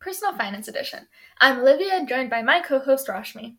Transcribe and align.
Personal 0.00 0.36
Finance 0.36 0.66
Edition. 0.68 1.06
I'm 1.38 1.60
Olivia, 1.60 2.04
joined 2.06 2.30
by 2.30 2.42
my 2.42 2.60
co-host 2.60 3.06
Rashmi. 3.06 3.56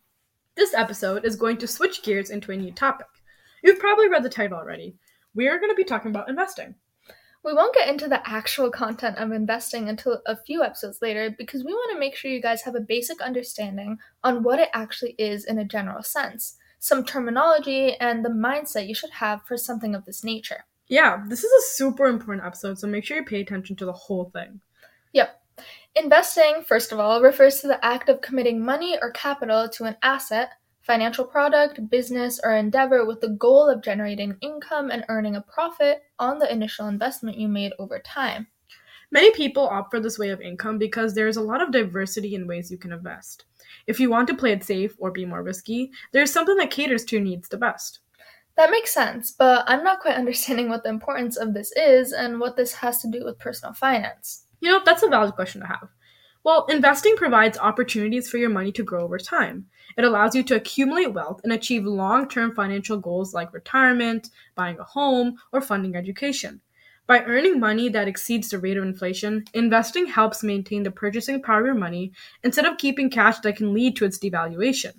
This 0.56 0.74
episode 0.74 1.24
is 1.24 1.36
going 1.36 1.58
to 1.58 1.68
switch 1.68 2.04
gears 2.04 2.30
into 2.30 2.52
a 2.52 2.58
new 2.58 2.72
topic. 2.72 3.08
You've 3.64 3.80
probably 3.80 4.10
read 4.10 4.24
the 4.24 4.30
title 4.30 4.58
already. 4.58 4.96
We 5.34 5.48
are 5.48 5.60
going 5.60 5.70
to 5.70 5.76
be 5.76 5.84
talking 5.84 6.12
about 6.12 6.30
investing. 6.30 6.76
We 7.44 7.54
won't 7.54 7.74
get 7.74 7.90
into 7.90 8.08
the 8.08 8.28
actual 8.30 8.70
content 8.70 9.18
of 9.18 9.32
investing 9.32 9.90
until 9.90 10.22
a 10.28 10.36
few 10.36 10.64
episodes 10.64 11.02
later 11.02 11.34
because 11.36 11.64
we 11.64 11.74
want 11.74 11.92
to 11.92 12.00
make 12.00 12.16
sure 12.16 12.30
you 12.30 12.42
guys 12.42 12.62
have 12.64 12.76
a 12.76 12.82
basic 12.82 13.20
understanding 13.20 13.98
on 14.24 14.44
what 14.44 14.60
it 14.60 14.70
actually 14.74 15.16
is 15.18 15.44
in 15.46 15.58
a 15.58 15.66
general 15.66 16.04
sense, 16.04 16.58
some 16.78 17.04
terminology, 17.04 17.96
and 17.96 18.24
the 18.24 18.30
mindset 18.30 18.88
you 18.88 18.94
should 18.94 19.10
have 19.10 19.42
for 19.48 19.58
something 19.58 19.96
of 19.96 20.06
this 20.06 20.24
nature. 20.24 20.66
Yeah, 20.88 21.24
this 21.28 21.44
is 21.44 21.52
a 21.52 21.76
super 21.76 22.06
important 22.06 22.46
episode, 22.46 22.78
so 22.78 22.88
make 22.88 23.06
sure 23.06 23.18
you 23.18 23.24
pay 23.24 23.42
attention 23.42 23.76
to 23.78 23.86
the 23.86 23.94
whole 23.94 24.30
thing. 24.30 24.62
Yep. 25.14 25.42
Investing, 25.96 26.64
first 26.66 26.92
of 26.92 27.00
all, 27.00 27.22
refers 27.22 27.62
to 27.62 27.68
the 27.68 27.84
act 27.84 28.08
of 28.08 28.22
committing 28.22 28.64
money 28.64 28.98
or 29.02 29.12
capital 29.12 29.68
to 29.70 29.86
an 29.86 29.98
asset, 30.04 30.52
financial 30.82 31.26
product, 31.26 31.90
business, 31.90 32.40
or 32.44 32.54
endeavor 32.54 33.06
with 33.06 33.22
the 33.22 33.30
goal 33.30 33.70
of 33.70 33.82
generating 33.82 34.36
income 34.42 34.90
and 34.90 35.06
earning 35.10 35.36
a 35.36 35.42
profit 35.42 36.04
on 36.20 36.40
the 36.40 36.52
initial 36.52 36.88
investment 36.88 37.38
you 37.38 37.48
made 37.48 37.74
over 37.80 38.00
time. 38.00 38.48
Many 39.12 39.32
people 39.32 39.68
opt 39.68 39.92
for 39.92 40.00
this 40.00 40.18
way 40.18 40.30
of 40.30 40.40
income 40.40 40.78
because 40.78 41.14
there 41.14 41.28
is 41.28 41.38
a 41.38 41.42
lot 41.42 41.62
of 41.62 41.72
diversity 41.72 42.34
in 42.34 42.48
ways 42.48 42.72
you 42.72 42.78
can 42.78 42.94
invest. 42.94 43.46
If 43.86 44.00
you 44.00 44.10
want 44.10 44.28
to 44.30 44.36
play 44.36 44.54
it 44.54 44.64
safe 44.64 44.96
or 45.00 45.12
be 45.12 45.26
more 45.26 45.44
risky, 45.44 45.92
there 46.14 46.24
is 46.24 46.32
something 46.32 46.56
that 46.58 46.72
caters 46.72 47.04
to 47.06 47.18
your 47.18 47.26
needs 47.26 47.50
the 47.50 47.58
best. 47.58 48.00
That 48.58 48.72
makes 48.72 48.94
sense, 48.94 49.34
but 49.38 49.66
I'm 49.68 49.84
not 49.84 50.00
quite 50.00 50.16
understanding 50.18 50.70
what 50.70 50.84
the 50.84 50.90
importance 50.90 51.38
of 51.38 51.54
this 51.54 51.72
is 51.74 52.14
and 52.14 52.40
what 52.40 52.56
this 52.56 52.74
has 52.74 53.02
to 53.02 53.10
do 53.10 53.26
with 53.26 53.40
personal 53.40 53.74
finance. 53.74 54.46
You 54.62 54.72
know, 54.72 54.82
that's 54.86 55.04
a 55.04 55.10
valid 55.10 55.36
question 55.36 55.62
to 55.62 55.68
have. 55.68 55.90
Well, 56.44 56.66
investing 56.70 57.16
provides 57.16 57.58
opportunities 57.60 58.28
for 58.28 58.38
your 58.38 58.50
money 58.50 58.72
to 58.72 58.84
grow 58.84 59.04
over 59.04 59.20
time. 59.20 59.68
It 59.96 60.04
allows 60.04 60.34
you 60.34 60.42
to 60.44 60.56
accumulate 60.56 61.14
wealth 61.14 61.42
and 61.44 61.54
achieve 61.54 61.86
long 61.86 62.28
term 62.28 62.56
financial 62.56 62.98
goals 62.98 63.34
like 63.34 63.54
retirement, 63.54 64.30
buying 64.56 64.80
a 64.80 64.84
home, 64.84 65.38
or 65.52 65.62
funding 65.62 65.96
education. 65.96 66.62
By 67.06 67.24
earning 67.26 67.60
money 67.60 67.90
that 67.90 68.08
exceeds 68.08 68.50
the 68.50 68.58
rate 68.58 68.78
of 68.78 68.84
inflation, 68.84 69.46
investing 69.54 70.08
helps 70.08 70.44
maintain 70.44 70.82
the 70.84 70.92
purchasing 70.92 71.44
power 71.44 71.60
of 71.60 71.66
your 71.66 71.76
money 71.76 72.12
instead 72.44 72.66
of 72.66 72.78
keeping 72.78 73.10
cash 73.10 73.40
that 73.40 73.58
can 73.58 73.74
lead 73.74 73.96
to 73.98 74.06
its 74.06 74.18
devaluation. 74.18 74.94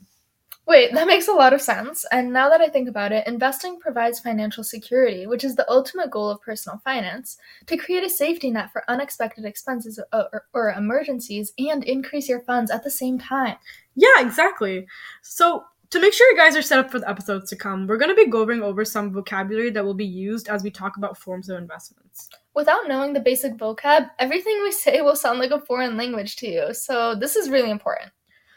Wait, 0.64 0.92
that 0.94 1.08
makes 1.08 1.26
a 1.26 1.32
lot 1.32 1.52
of 1.52 1.60
sense. 1.60 2.04
And 2.12 2.32
now 2.32 2.48
that 2.48 2.60
I 2.60 2.68
think 2.68 2.88
about 2.88 3.10
it, 3.10 3.26
investing 3.26 3.80
provides 3.80 4.20
financial 4.20 4.62
security, 4.62 5.26
which 5.26 5.42
is 5.42 5.56
the 5.56 5.68
ultimate 5.68 6.10
goal 6.10 6.30
of 6.30 6.40
personal 6.40 6.80
finance, 6.84 7.36
to 7.66 7.76
create 7.76 8.04
a 8.04 8.08
safety 8.08 8.50
net 8.50 8.70
for 8.72 8.84
unexpected 8.88 9.44
expenses 9.44 9.98
or, 10.12 10.44
or, 10.54 10.70
emergencies 10.70 11.52
and 11.58 11.82
increase 11.84 12.28
your 12.28 12.40
funds 12.40 12.70
at 12.70 12.84
the 12.84 12.90
same 12.90 13.18
time. 13.18 13.56
Yeah, 13.96 14.20
exactly. 14.20 14.86
So, 15.20 15.64
to 15.90 16.00
make 16.00 16.14
sure 16.14 16.30
you 16.30 16.38
guys 16.38 16.56
are 16.56 16.62
set 16.62 16.78
up 16.78 16.90
for 16.90 17.00
the 17.00 17.10
episodes 17.10 17.50
to 17.50 17.56
come, 17.56 17.86
we're 17.86 17.98
going 17.98 18.08
to 18.08 18.24
be 18.24 18.30
going 18.30 18.62
over 18.62 18.82
some 18.82 19.12
vocabulary 19.12 19.68
that 19.70 19.84
will 19.84 19.92
be 19.92 20.06
used 20.06 20.48
as 20.48 20.62
we 20.62 20.70
talk 20.70 20.96
about 20.96 21.18
forms 21.18 21.50
of 21.50 21.58
investments. 21.58 22.30
Without 22.54 22.88
knowing 22.88 23.12
the 23.12 23.20
basic 23.20 23.58
vocab, 23.58 24.08
everything 24.18 24.58
we 24.62 24.72
say 24.72 25.02
will 25.02 25.16
sound 25.16 25.38
like 25.38 25.50
a 25.50 25.60
foreign 25.60 25.98
language 25.98 26.36
to 26.36 26.48
you, 26.48 26.72
so 26.72 27.14
this 27.14 27.36
is 27.36 27.50
really 27.50 27.70
important. 27.70 28.10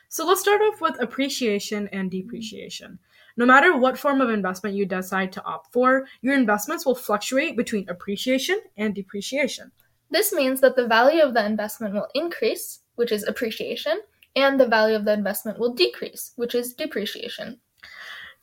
So 0.09 0.25
let's 0.25 0.41
start 0.41 0.61
off 0.61 0.81
with 0.81 1.01
appreciation 1.01 1.89
and 1.91 2.09
depreciation. 2.11 2.99
No 3.37 3.45
matter 3.45 3.75
what 3.75 3.97
form 3.97 4.21
of 4.21 4.29
investment 4.29 4.75
you 4.75 4.85
decide 4.85 5.31
to 5.33 5.43
opt 5.43 5.73
for, 5.73 6.05
your 6.21 6.35
investments 6.35 6.85
will 6.85 6.95
fluctuate 6.95 7.57
between 7.57 7.89
appreciation 7.89 8.61
and 8.77 8.95
depreciation. 8.95 9.71
This 10.09 10.31
means 10.31 10.61
that 10.61 10.75
the 10.75 10.87
value 10.87 11.21
of 11.21 11.33
the 11.33 11.45
investment 11.45 11.93
will 11.93 12.07
increase, 12.13 12.81
which 12.95 13.11
is 13.11 13.23
appreciation, 13.23 14.01
and 14.35 14.59
the 14.59 14.67
value 14.67 14.95
of 14.95 15.05
the 15.05 15.13
investment 15.13 15.59
will 15.59 15.73
decrease, 15.73 16.31
which 16.35 16.55
is 16.55 16.73
depreciation. 16.73 17.59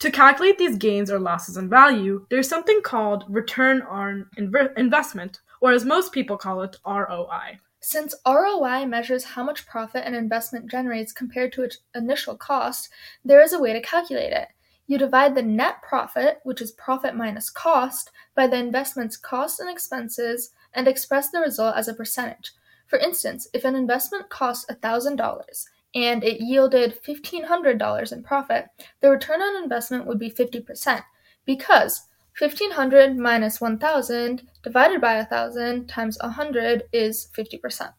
To 0.00 0.10
calculate 0.10 0.58
these 0.58 0.76
gains 0.76 1.10
or 1.10 1.20
losses 1.20 1.56
in 1.56 1.68
value, 1.68 2.26
there's 2.28 2.48
something 2.48 2.82
called 2.82 3.24
return 3.28 3.82
on 3.82 4.26
inv- 4.36 4.76
investment, 4.76 5.40
or 5.60 5.72
as 5.72 5.84
most 5.84 6.12
people 6.12 6.36
call 6.36 6.62
it, 6.62 6.76
ROI. 6.84 7.58
Since 7.84 8.14
ROI 8.24 8.86
measures 8.86 9.24
how 9.24 9.42
much 9.42 9.66
profit 9.66 10.06
an 10.06 10.14
investment 10.14 10.70
generates 10.70 11.12
compared 11.12 11.52
to 11.54 11.64
its 11.64 11.78
initial 11.96 12.36
cost, 12.36 12.88
there 13.24 13.42
is 13.42 13.52
a 13.52 13.58
way 13.58 13.72
to 13.72 13.80
calculate 13.80 14.32
it. 14.32 14.48
You 14.86 14.98
divide 14.98 15.34
the 15.34 15.42
net 15.42 15.82
profit, 15.82 16.38
which 16.44 16.62
is 16.62 16.70
profit 16.70 17.16
minus 17.16 17.50
cost, 17.50 18.12
by 18.36 18.46
the 18.46 18.56
investment's 18.56 19.16
cost 19.16 19.58
and 19.58 19.68
expenses 19.68 20.52
and 20.72 20.86
express 20.86 21.30
the 21.30 21.40
result 21.40 21.74
as 21.76 21.88
a 21.88 21.94
percentage. 21.94 22.52
For 22.86 23.00
instance, 23.00 23.48
if 23.52 23.64
an 23.64 23.74
investment 23.74 24.28
cost 24.30 24.68
$1,000 24.68 25.64
and 25.96 26.22
it 26.22 26.40
yielded 26.40 27.02
$1,500 27.02 28.12
in 28.12 28.22
profit, 28.22 28.66
the 29.00 29.10
return 29.10 29.42
on 29.42 29.60
investment 29.60 30.06
would 30.06 30.20
be 30.20 30.30
50% 30.30 31.02
because 31.44 32.02
1500 32.38 33.16
minus 33.16 33.60
1000 33.60 34.42
divided 34.62 35.00
by 35.00 35.16
1000 35.16 35.86
times 35.86 36.16
100 36.20 36.84
is 36.92 37.28
50%. 37.36 37.92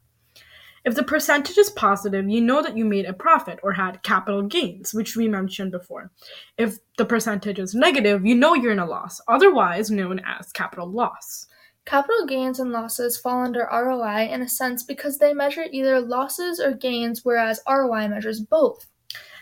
If 0.85 0.95
the 0.95 1.03
percentage 1.03 1.57
is 1.57 1.69
positive, 1.69 2.29
you 2.29 2.41
know 2.41 2.61
that 2.61 2.75
you 2.75 2.83
made 2.83 3.05
a 3.05 3.13
profit 3.13 3.59
or 3.63 3.71
had 3.71 4.03
capital 4.03 4.41
gains, 4.41 4.93
which 4.93 5.15
we 5.15 5.29
mentioned 5.29 5.71
before. 5.71 6.11
If 6.57 6.77
the 6.97 7.05
percentage 7.05 7.57
is 7.57 7.73
negative, 7.73 8.25
you 8.25 8.35
know 8.35 8.53
you're 8.53 8.73
in 8.73 8.79
a 8.79 8.85
loss, 8.85 9.21
otherwise 9.29 9.89
known 9.89 10.19
as 10.25 10.51
capital 10.51 10.91
loss. 10.91 11.47
Capital 11.85 12.25
gains 12.25 12.59
and 12.59 12.71
losses 12.71 13.17
fall 13.17 13.43
under 13.43 13.69
ROI 13.71 14.29
in 14.29 14.41
a 14.41 14.49
sense 14.49 14.83
because 14.83 15.17
they 15.17 15.33
measure 15.33 15.65
either 15.71 16.01
losses 16.01 16.59
or 16.59 16.73
gains, 16.73 17.23
whereas 17.23 17.61
ROI 17.69 18.09
measures 18.09 18.41
both. 18.41 18.89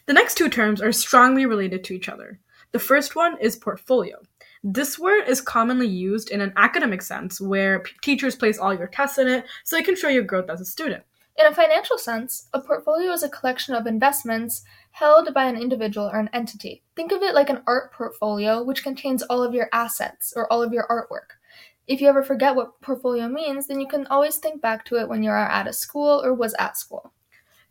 The 0.05 0.13
next 0.13 0.35
two 0.35 0.49
terms 0.49 0.81
are 0.81 0.91
strongly 0.91 1.45
related 1.45 1.83
to 1.85 1.93
each 1.93 2.09
other. 2.09 2.39
The 2.71 2.79
first 2.79 3.15
one 3.15 3.39
is 3.39 3.55
portfolio. 3.55 4.17
This 4.63 4.99
word 4.99 5.27
is 5.27 5.41
commonly 5.41 5.87
used 5.87 6.29
in 6.29 6.39
an 6.39 6.53
academic 6.55 7.01
sense 7.01 7.41
where 7.41 7.79
p- 7.79 7.93
teachers 8.03 8.35
place 8.35 8.59
all 8.59 8.73
your 8.73 8.87
tests 8.87 9.17
in 9.17 9.27
it 9.27 9.45
so 9.63 9.75
they 9.75 9.81
can 9.81 9.95
show 9.95 10.07
your 10.07 10.23
growth 10.23 10.51
as 10.51 10.61
a 10.61 10.65
student. 10.65 11.03
In 11.39 11.47
a 11.47 11.55
financial 11.55 11.97
sense, 11.97 12.47
a 12.53 12.59
portfolio 12.59 13.11
is 13.11 13.23
a 13.23 13.29
collection 13.29 13.73
of 13.73 13.87
investments 13.87 14.63
held 14.91 15.33
by 15.33 15.45
an 15.45 15.57
individual 15.57 16.07
or 16.07 16.19
an 16.19 16.29
entity. 16.31 16.83
Think 16.95 17.11
of 17.11 17.23
it 17.23 17.33
like 17.33 17.49
an 17.49 17.63
art 17.65 17.91
portfolio, 17.91 18.61
which 18.61 18.83
contains 18.83 19.23
all 19.23 19.41
of 19.41 19.55
your 19.55 19.67
assets 19.73 20.31
or 20.35 20.51
all 20.53 20.61
of 20.61 20.73
your 20.73 20.85
artwork. 20.87 21.37
If 21.87 21.99
you 21.99 22.07
ever 22.07 22.21
forget 22.21 22.55
what 22.55 22.79
portfolio 22.81 23.27
means, 23.27 23.65
then 23.65 23.79
you 23.79 23.87
can 23.87 24.05
always 24.07 24.37
think 24.37 24.61
back 24.61 24.85
to 24.85 24.97
it 24.97 25.09
when 25.09 25.23
you 25.23 25.31
are 25.31 25.37
at 25.37 25.67
a 25.67 25.73
school 25.73 26.23
or 26.23 26.35
was 26.35 26.53
at 26.59 26.77
school. 26.77 27.13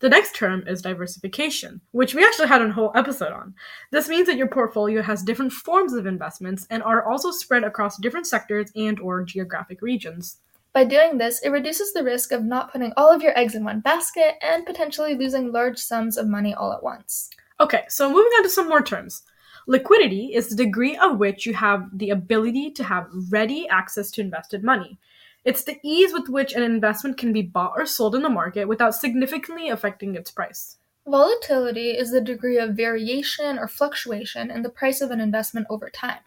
The 0.00 0.08
next 0.08 0.34
term 0.34 0.64
is 0.66 0.80
diversification, 0.80 1.82
which 1.92 2.14
we 2.14 2.24
actually 2.24 2.48
had 2.48 2.62
a 2.62 2.72
whole 2.72 2.90
episode 2.94 3.32
on. 3.32 3.54
This 3.92 4.08
means 4.08 4.26
that 4.28 4.38
your 4.38 4.48
portfolio 4.48 5.02
has 5.02 5.22
different 5.22 5.52
forms 5.52 5.92
of 5.92 6.06
investments 6.06 6.66
and 6.70 6.82
are 6.82 7.06
also 7.06 7.30
spread 7.30 7.64
across 7.64 7.98
different 7.98 8.26
sectors 8.26 8.72
and 8.74 8.98
or 8.98 9.22
geographic 9.24 9.82
regions. 9.82 10.38
By 10.72 10.84
doing 10.84 11.18
this, 11.18 11.40
it 11.42 11.50
reduces 11.50 11.92
the 11.92 12.02
risk 12.02 12.32
of 12.32 12.44
not 12.44 12.72
putting 12.72 12.94
all 12.96 13.12
of 13.12 13.20
your 13.20 13.38
eggs 13.38 13.54
in 13.54 13.62
one 13.62 13.80
basket 13.80 14.36
and 14.40 14.64
potentially 14.64 15.16
losing 15.16 15.52
large 15.52 15.78
sums 15.78 16.16
of 16.16 16.28
money 16.28 16.54
all 16.54 16.72
at 16.72 16.82
once. 16.82 17.28
Okay, 17.60 17.82
so 17.90 18.08
moving 18.08 18.32
on 18.38 18.42
to 18.44 18.48
some 18.48 18.68
more 18.68 18.82
terms. 18.82 19.22
Liquidity 19.66 20.32
is 20.34 20.48
the 20.48 20.56
degree 20.56 20.96
of 20.96 21.18
which 21.18 21.44
you 21.44 21.52
have 21.52 21.86
the 21.92 22.08
ability 22.08 22.70
to 22.70 22.84
have 22.84 23.06
ready 23.28 23.68
access 23.68 24.10
to 24.12 24.22
invested 24.22 24.64
money. 24.64 24.98
It's 25.44 25.64
the 25.64 25.78
ease 25.82 26.12
with 26.12 26.28
which 26.28 26.52
an 26.52 26.62
investment 26.62 27.16
can 27.16 27.32
be 27.32 27.42
bought 27.42 27.72
or 27.76 27.86
sold 27.86 28.14
in 28.14 28.22
the 28.22 28.28
market 28.28 28.68
without 28.68 28.94
significantly 28.94 29.70
affecting 29.70 30.14
its 30.14 30.30
price. 30.30 30.76
Volatility 31.06 31.92
is 31.92 32.10
the 32.10 32.20
degree 32.20 32.58
of 32.58 32.76
variation 32.76 33.58
or 33.58 33.66
fluctuation 33.66 34.50
in 34.50 34.62
the 34.62 34.68
price 34.68 35.00
of 35.00 35.10
an 35.10 35.20
investment 35.20 35.66
over 35.70 35.88
time. 35.88 36.20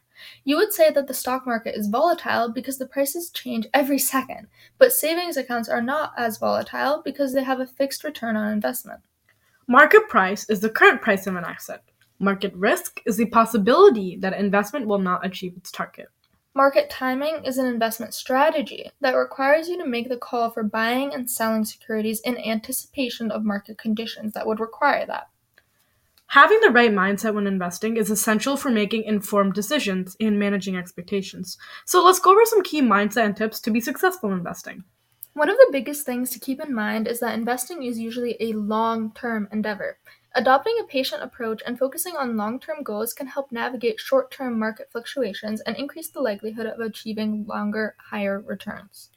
You 0.44 0.58
would 0.58 0.74
say 0.74 0.90
that 0.90 1.08
the 1.08 1.14
stock 1.14 1.46
market 1.46 1.76
is 1.76 1.88
volatile 1.88 2.52
because 2.52 2.80
the 2.80 2.88
prices 2.88 3.30
change 3.30 3.68
every 3.74 4.00
second, 4.00 4.48
but 4.80 4.92
savings 4.92 5.38
accounts 5.38 5.70
are 5.70 5.82
not 5.82 6.14
as 6.18 6.40
volatile 6.40 7.02
because 7.04 7.34
they 7.34 7.44
have 7.44 7.60
a 7.60 7.68
fixed 7.68 8.04
return 8.04 8.36
on 8.36 8.52
investment. 8.52 9.02
Market 9.68 10.10
price 10.10 10.50
is 10.50 10.60
the 10.60 10.70
current 10.70 11.02
price 11.02 11.28
of 11.28 11.36
an 11.36 11.46
asset. 11.46 11.84
Market 12.20 12.54
risk 12.56 13.00
is 13.06 13.18
the 13.18 13.26
possibility 13.28 14.18
that 14.18 14.34
an 14.34 14.44
investment 14.44 14.88
will 14.88 15.00
not 15.00 15.26
achieve 15.26 15.56
its 15.56 15.72
target. 15.72 16.10
Market 16.56 16.88
timing 16.88 17.44
is 17.46 17.58
an 17.58 17.66
investment 17.66 18.14
strategy 18.14 18.92
that 19.02 19.16
requires 19.16 19.68
you 19.68 19.78
to 19.78 19.88
make 19.88 20.08
the 20.08 20.18
call 20.18 20.52
for 20.52 20.62
buying 20.62 21.12
and 21.12 21.28
selling 21.28 21.66
securities 21.66 22.20
in 22.20 22.38
anticipation 22.38 23.32
of 23.32 23.44
market 23.44 23.80
conditions 23.80 24.34
that 24.34 24.46
would 24.46 24.60
require 24.60 25.04
that. 25.08 25.30
Having 26.28 26.60
the 26.62 26.70
right 26.70 26.92
mindset 26.92 27.34
when 27.34 27.48
investing 27.48 27.98
is 27.98 28.12
essential 28.12 28.56
for 28.56 28.70
making 28.70 29.04
informed 29.04 29.54
decisions 29.54 30.16
and 30.20 30.38
managing 30.38 30.78
expectations. 30.78 31.58
So 31.86 32.04
let's 32.06 32.20
go 32.20 32.32
over 32.32 32.46
some 32.46 32.62
key 32.62 32.84
mindset 32.84 33.26
and 33.26 33.36
tips 33.36 33.60
to 33.62 33.72
be 33.72 33.82
successful 33.82 34.32
in 34.32 34.38
investing. 34.38 34.84
One 35.34 35.50
of 35.50 35.58
the 35.58 35.70
biggest 35.72 36.06
things 36.06 36.30
to 36.32 36.40
keep 36.40 36.64
in 36.64 36.72
mind 36.72 37.08
is 37.08 37.20
that 37.20 37.34
investing 37.34 37.82
is 37.82 37.98
usually 37.98 38.38
a 38.40 38.54
long 38.54 39.12
term 39.16 39.48
endeavor. 39.52 39.98
Adopting 40.36 40.76
a 40.80 40.84
patient 40.84 41.22
approach 41.22 41.62
and 41.64 41.78
focusing 41.78 42.16
on 42.16 42.36
long 42.36 42.60
term 42.60 42.82
goals 42.82 43.14
can 43.14 43.28
help 43.28 43.52
navigate 43.52 44.00
short 44.00 44.32
term 44.32 44.58
market 44.58 44.90
fluctuations 44.92 45.62
and 45.62 45.76
increase 45.76 46.10
the 46.10 46.22
likelihood 46.22 46.66
of 46.66 46.80
achieving 46.80 47.46
longer, 47.46 47.96
higher 48.10 48.40
returns. 48.40 49.12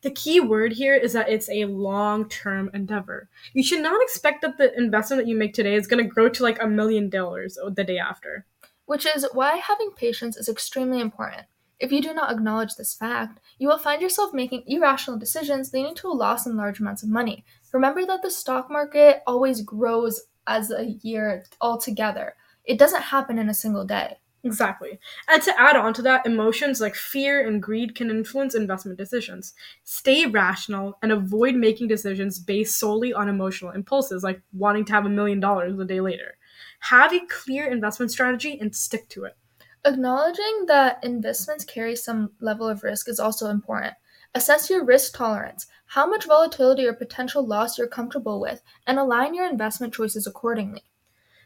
The 0.00 0.10
key 0.10 0.40
word 0.40 0.72
here 0.72 0.96
is 0.96 1.12
that 1.12 1.28
it's 1.28 1.50
a 1.50 1.66
long 1.66 2.26
term 2.26 2.70
endeavor. 2.72 3.28
You 3.52 3.62
should 3.62 3.82
not 3.82 4.00
expect 4.02 4.40
that 4.40 4.56
the 4.56 4.74
investment 4.76 5.22
that 5.22 5.28
you 5.28 5.36
make 5.36 5.52
today 5.52 5.74
is 5.74 5.86
going 5.86 6.02
to 6.02 6.10
grow 6.10 6.30
to 6.30 6.42
like 6.42 6.60
a 6.62 6.66
million 6.66 7.10
dollars 7.10 7.58
the 7.74 7.84
day 7.84 7.98
after. 7.98 8.46
Which 8.86 9.04
is 9.04 9.26
why 9.34 9.56
having 9.56 9.90
patience 9.90 10.38
is 10.38 10.48
extremely 10.48 11.00
important. 11.00 11.46
If 11.78 11.92
you 11.92 12.00
do 12.00 12.14
not 12.14 12.32
acknowledge 12.32 12.76
this 12.76 12.94
fact, 12.94 13.40
you 13.58 13.68
will 13.68 13.78
find 13.78 14.00
yourself 14.00 14.32
making 14.32 14.64
irrational 14.66 15.18
decisions 15.18 15.72
leading 15.74 15.94
to 15.96 16.08
a 16.08 16.14
loss 16.14 16.46
in 16.46 16.56
large 16.56 16.80
amounts 16.80 17.02
of 17.02 17.10
money. 17.10 17.44
Remember 17.72 18.06
that 18.06 18.22
the 18.22 18.30
stock 18.30 18.70
market 18.70 19.22
always 19.26 19.62
grows 19.62 20.22
as 20.46 20.70
a 20.70 20.96
year 21.02 21.44
altogether. 21.60 22.34
It 22.64 22.78
doesn't 22.78 23.02
happen 23.02 23.38
in 23.38 23.48
a 23.48 23.54
single 23.54 23.84
day. 23.84 24.18
Exactly. 24.44 24.98
And 25.28 25.40
to 25.42 25.60
add 25.60 25.76
on 25.76 25.94
to 25.94 26.02
that, 26.02 26.26
emotions 26.26 26.80
like 26.80 26.96
fear 26.96 27.46
and 27.46 27.62
greed 27.62 27.94
can 27.94 28.10
influence 28.10 28.56
investment 28.56 28.98
decisions. 28.98 29.54
Stay 29.84 30.26
rational 30.26 30.98
and 31.00 31.12
avoid 31.12 31.54
making 31.54 31.86
decisions 31.86 32.40
based 32.40 32.76
solely 32.76 33.12
on 33.12 33.28
emotional 33.28 33.70
impulses, 33.70 34.24
like 34.24 34.42
wanting 34.52 34.84
to 34.86 34.92
have 34.92 35.06
a 35.06 35.10
million 35.10 35.38
dollars 35.38 35.78
a 35.78 35.84
day 35.84 36.00
later. 36.00 36.38
Have 36.80 37.12
a 37.12 37.20
clear 37.28 37.70
investment 37.70 38.10
strategy 38.10 38.58
and 38.60 38.74
stick 38.74 39.08
to 39.10 39.24
it. 39.24 39.36
Acknowledging 39.84 40.66
that 40.66 41.02
investments 41.04 41.64
carry 41.64 41.94
some 41.94 42.32
level 42.40 42.68
of 42.68 42.82
risk 42.82 43.08
is 43.08 43.20
also 43.20 43.48
important. 43.48 43.94
Assess 44.34 44.70
your 44.70 44.82
risk 44.82 45.14
tolerance, 45.14 45.66
how 45.86 46.06
much 46.06 46.26
volatility 46.26 46.86
or 46.86 46.94
potential 46.94 47.46
loss 47.46 47.76
you're 47.76 47.86
comfortable 47.86 48.40
with, 48.40 48.62
and 48.86 48.98
align 48.98 49.34
your 49.34 49.46
investment 49.46 49.92
choices 49.92 50.26
accordingly. 50.26 50.84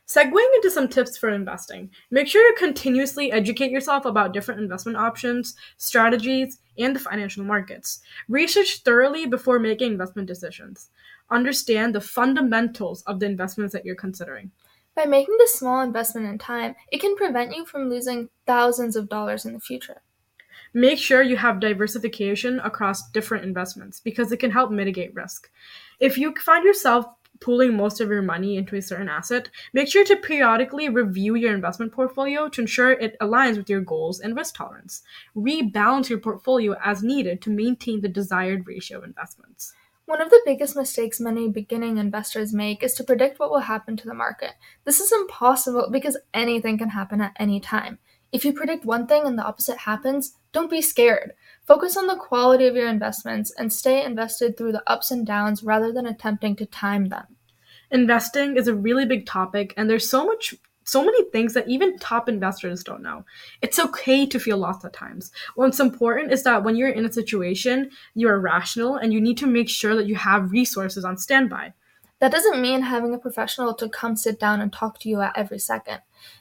Segueing 0.07 0.55
into 0.55 0.71
some 0.71 0.87
tips 0.87 1.19
for 1.19 1.29
investing, 1.31 1.91
make 2.13 2.29
sure 2.29 2.53
to 2.53 2.59
continuously 2.59 3.33
educate 3.33 3.73
yourself 3.73 4.05
about 4.05 4.33
different 4.33 4.61
investment 4.61 4.97
options, 4.97 5.57
strategies, 5.79 6.61
and 6.79 6.95
the 6.95 7.01
financial 7.01 7.43
markets. 7.43 8.03
Research 8.29 8.85
thoroughly 8.85 9.27
before 9.27 9.59
making 9.59 9.91
investment 9.91 10.29
decisions. 10.29 10.91
Understand 11.29 11.93
the 11.93 12.01
fundamentals 12.01 13.03
of 13.03 13.19
the 13.19 13.27
investments 13.27 13.73
that 13.73 13.85
you're 13.85 13.97
considering. 13.97 14.53
By 14.95 15.07
making 15.07 15.35
this 15.39 15.59
small 15.59 15.81
investment 15.81 16.29
in 16.29 16.39
time, 16.39 16.77
it 16.93 17.01
can 17.01 17.17
prevent 17.17 17.57
you 17.57 17.67
from 17.67 17.91
losing 17.91 18.29
thousands 18.47 18.95
of 18.95 19.09
dollars 19.09 19.45
in 19.45 19.55
the 19.55 19.61
future. 19.61 20.03
Make 20.75 20.99
sure 20.99 21.23
you 21.23 21.37
have 21.37 21.61
diversification 21.61 22.61
across 22.61 23.11
different 23.11 23.45
investments 23.45 24.01
because 24.01 24.33
it 24.33 24.39
can 24.39 24.51
help 24.51 24.71
mitigate 24.71 25.15
risk. 25.15 25.51
If 26.01 26.19
you 26.19 26.35
find 26.35 26.65
yourself 26.65 27.07
pooling 27.41 27.77
most 27.77 28.01
of 28.01 28.09
your 28.09 28.23
money 28.23 28.57
into 28.57 28.77
a 28.77 28.83
certain 28.83 29.09
asset, 29.09 29.51
make 29.73 29.89
sure 29.89 30.05
to 30.05 30.17
periodically 30.17 30.89
review 30.89 31.35
your 31.35 31.55
investment 31.55 31.93
portfolio 31.93 32.49
to 32.49 32.61
ensure 32.63 32.93
it 32.93 33.19
aligns 33.21 33.57
with 33.57 33.69
your 33.69 33.81
goals 33.81 34.21
and 34.21 34.37
risk 34.37 34.55
tolerance. 34.55 35.03
Rebalance 35.37 36.09
your 36.09 36.19
portfolio 36.19 36.77
as 36.85 37.03
needed 37.03 37.41
to 37.43 37.51
maintain 37.51 38.01
the 38.01 38.09
desired 38.09 38.67
ratio 38.67 38.99
of 38.99 39.05
investments. 39.05 39.75
One 40.07 40.21
of 40.21 40.31
the 40.31 40.41
biggest 40.45 40.77
mistakes 40.77 41.19
many 41.19 41.49
beginning 41.49 41.99
investors 41.99 42.55
make 42.55 42.83
is 42.85 42.95
to 42.95 43.05
predict 43.05 43.41
what 43.41 43.51
will 43.51 43.61
happen 43.61 43.97
to 43.97 44.07
the 44.07 44.15
market. 44.15 44.53
This 44.85 45.01
is 45.01 45.11
impossible 45.11 45.89
because 45.91 46.17
anything 46.33 46.79
can 46.79 46.91
happen 46.91 47.21
at 47.21 47.37
any 47.41 47.59
time. 47.59 47.99
If 48.33 48.45
you 48.45 48.53
predict 48.53 48.85
one 48.85 49.07
thing 49.07 49.25
and 49.25 49.39
the 49.39 49.45
opposite 49.45 49.79
happens, 49.79 50.35
don't 50.53 50.71
be 50.71 50.83
scared. 50.83 51.33
Focus 51.67 51.97
on 51.97 52.07
the 52.07 52.17
quality 52.17 52.67
of 52.67 52.75
your 52.75 52.89
investments 52.89 53.53
and 53.57 53.73
stay 53.73 54.05
invested 54.05 54.57
through 54.57 54.73
the 54.73 54.83
ups 54.91 55.11
and 55.11 55.27
downs 55.27 55.63
rather 55.63 55.93
than 55.93 56.07
attempting 56.07 56.57
to 56.57 56.67
time 56.67 57.07
them. 57.07 57.37
Investing 57.91 58.57
is 58.57 58.69
a 58.69 58.75
really 58.75 59.05
big 59.05 59.27
topic 59.27 59.73
and 59.77 59.89
there's 59.89 60.09
so 60.09 60.25
much 60.25 60.55
so 60.87 61.05
many 61.05 61.25
things 61.31 61.53
that 61.55 61.69
even 61.69 61.99
top 61.99 62.29
investors 62.29 62.85
don't 62.85 63.03
know. 63.03 63.25
It's 63.61 63.81
okay 63.81 64.25
to 64.25 64.39
feel 64.39 64.57
lost 64.57 64.85
at 64.85 64.93
times. 64.93 65.33
What's 65.57 65.81
important 65.81 66.33
is 66.33 66.45
that 66.45 66.63
when 66.63 66.77
you're 66.77 66.91
in 66.91 67.05
a 67.05 67.13
situation, 67.13 67.91
you're 68.15 68.39
rational 68.39 68.95
and 68.95 69.13
you 69.13 69.21
need 69.21 69.37
to 69.39 69.49
make 69.49 69.69
sure 69.69 69.97
that 69.97 70.07
you 70.07 70.15
have 70.15 70.53
resources 70.53 71.05
on 71.05 71.19
standby. 71.19 71.75
That 72.21 72.31
doesn't 72.31 72.63
mean 72.63 72.83
having 72.83 73.13
a 73.13 73.19
professional 73.19 73.75
to 73.75 73.89
come 73.89 74.15
sit 74.17 74.39
down 74.39 74.61
and 74.61 74.73
talk 74.73 75.01
to 75.01 75.09
you 75.09 75.21
at 75.21 75.37
every 75.37 75.59
second. 75.59 76.01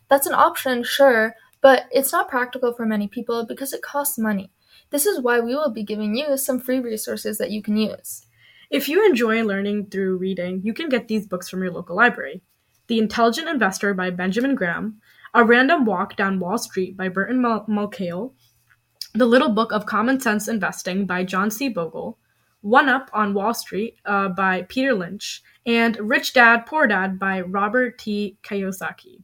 That's 0.10 0.28
an 0.28 0.34
option, 0.34 0.84
sure, 0.84 1.36
but 1.66 1.88
it's 1.90 2.12
not 2.12 2.30
practical 2.30 2.74
for 2.74 2.86
many 2.86 3.08
people 3.08 3.44
because 3.44 3.74
it 3.74 3.82
costs 3.82 4.20
money. 4.20 4.52
This 4.92 5.08
is 5.08 5.20
why 5.20 5.40
we 5.40 5.56
will 5.56 5.72
be 5.72 5.82
giving 5.82 6.16
you 6.16 6.38
some 6.38 6.60
free 6.60 6.80
resources 6.80 7.40
that 7.40 7.50
you 7.50 7.64
can 7.64 7.76
use. 7.76 8.28
If 8.70 8.88
you 8.88 9.04
enjoy 9.04 9.44
learning 9.44 9.88
through 9.88 10.18
reading, 10.18 10.62
you 10.64 10.76
can 10.76 10.90
get 10.90 11.08
these 11.08 11.26
books 11.26 11.50
from 11.50 11.64
your 11.64 11.72
local 11.72 11.96
library. 11.96 12.44
The 12.86 13.00
Intelligent 13.00 13.50
Investor 13.50 13.96
by 13.96 14.12
Benjamin 14.12 14.54
Graham, 14.54 15.02
A 15.34 15.44
Random 15.44 15.86
Walk 15.86 16.16
Down 16.16 16.40
Wall 16.40 16.60
Street 16.60 16.96
by 16.96 17.10
Burton 17.10 17.42
Malkiel, 17.42 18.34
The 19.16 19.26
Little 19.26 19.50
Book 19.50 19.72
of 19.72 19.88
Common 19.88 20.20
Sense 20.20 20.48
Investing 20.48 21.08
by 21.08 21.24
John 21.24 21.50
C. 21.50 21.68
Bogle, 21.68 22.20
One 22.62 22.90
Up 22.90 23.10
on 23.12 23.34
Wall 23.34 23.56
Street 23.56 23.96
uh, 24.06 24.30
by 24.30 24.68
Peter 24.70 24.94
Lynch, 24.94 25.42
and 25.66 25.98
Rich 25.98 26.34
Dad 26.34 26.68
Poor 26.68 26.86
Dad 26.86 27.18
by 27.18 27.42
Robert 27.42 27.98
T. 27.98 28.38
Kiyosaki. 28.44 29.24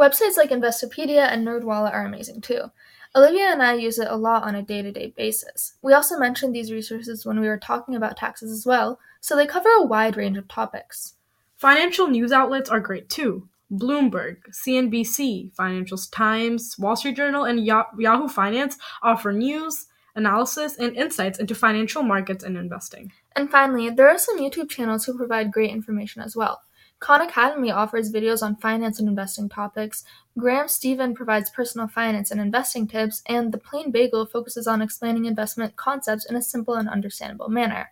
Websites 0.00 0.38
like 0.38 0.48
Investopedia 0.48 1.30
and 1.30 1.46
NerdWallet 1.46 1.92
are 1.92 2.06
amazing 2.06 2.40
too. 2.40 2.70
Olivia 3.14 3.48
and 3.52 3.62
I 3.62 3.74
use 3.74 3.98
it 3.98 4.08
a 4.08 4.16
lot 4.16 4.44
on 4.44 4.54
a 4.54 4.62
day 4.62 4.80
to 4.80 4.90
day 4.90 5.12
basis. 5.14 5.74
We 5.82 5.92
also 5.92 6.18
mentioned 6.18 6.54
these 6.54 6.72
resources 6.72 7.26
when 7.26 7.38
we 7.38 7.46
were 7.46 7.58
talking 7.58 7.94
about 7.94 8.16
taxes 8.16 8.50
as 8.50 8.64
well, 8.64 8.98
so 9.20 9.36
they 9.36 9.46
cover 9.46 9.68
a 9.68 9.84
wide 9.84 10.16
range 10.16 10.38
of 10.38 10.48
topics. 10.48 11.16
Financial 11.56 12.06
news 12.06 12.32
outlets 12.32 12.70
are 12.70 12.80
great 12.80 13.10
too. 13.10 13.46
Bloomberg, 13.70 14.38
CNBC, 14.50 15.54
Financial 15.54 15.98
Times, 15.98 16.76
Wall 16.78 16.96
Street 16.96 17.16
Journal, 17.16 17.44
and 17.44 17.62
Yahoo 17.66 18.28
Finance 18.28 18.78
offer 19.02 19.32
news, 19.32 19.86
analysis, 20.14 20.78
and 20.78 20.96
insights 20.96 21.38
into 21.38 21.54
financial 21.54 22.02
markets 22.02 22.42
and 22.42 22.56
investing. 22.56 23.12
And 23.36 23.50
finally, 23.50 23.90
there 23.90 24.08
are 24.08 24.18
some 24.18 24.38
YouTube 24.38 24.70
channels 24.70 25.04
who 25.04 25.18
provide 25.18 25.52
great 25.52 25.70
information 25.70 26.22
as 26.22 26.34
well. 26.34 26.62
Khan 27.00 27.22
Academy 27.22 27.70
offers 27.70 28.12
videos 28.12 28.42
on 28.42 28.56
finance 28.56 29.00
and 29.00 29.08
investing 29.08 29.48
topics, 29.48 30.04
Graham 30.38 30.68
Stephan 30.68 31.14
provides 31.14 31.48
personal 31.48 31.88
finance 31.88 32.30
and 32.30 32.40
investing 32.40 32.86
tips, 32.86 33.22
and 33.26 33.50
The 33.50 33.58
Plain 33.58 33.90
Bagel 33.90 34.26
focuses 34.26 34.66
on 34.66 34.82
explaining 34.82 35.24
investment 35.24 35.76
concepts 35.76 36.26
in 36.26 36.36
a 36.36 36.42
simple 36.42 36.74
and 36.74 36.90
understandable 36.90 37.48
manner. 37.48 37.90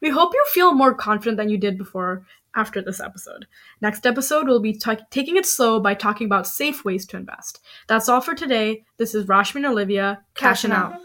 We 0.00 0.10
hope 0.10 0.32
you 0.32 0.44
feel 0.48 0.74
more 0.74 0.94
confident 0.94 1.38
than 1.38 1.48
you 1.48 1.58
did 1.58 1.76
before 1.76 2.24
after 2.54 2.80
this 2.80 3.00
episode. 3.00 3.46
Next 3.80 4.06
episode, 4.06 4.46
we'll 4.46 4.60
be 4.60 4.74
t- 4.74 4.96
taking 5.10 5.36
it 5.36 5.44
slow 5.44 5.80
by 5.80 5.94
talking 5.94 6.26
about 6.26 6.46
safe 6.46 6.84
ways 6.84 7.04
to 7.06 7.16
invest. 7.16 7.60
That's 7.88 8.08
all 8.08 8.20
for 8.20 8.34
today. 8.34 8.84
This 8.96 9.14
is 9.14 9.26
Rashmi 9.26 9.56
and 9.56 9.66
Olivia, 9.66 10.22
cashing 10.34 10.70
out. 10.70 10.94
out. 10.94 11.00